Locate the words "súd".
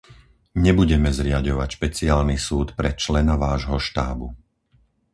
2.47-2.67